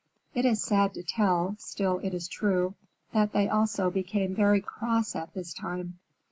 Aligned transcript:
It 0.33 0.45
is 0.45 0.63
sad 0.63 0.95
to 0.95 1.03
tell, 1.03 1.55
still 1.59 1.99
it 1.99 2.11
is 2.15 2.27
true, 2.27 2.73
that 3.13 3.33
they 3.33 3.47
also 3.47 3.91
became 3.91 4.33
very 4.33 4.59
cross 4.59 5.15
at 5.15 5.35
this 5.35 5.53
time. 5.53 5.99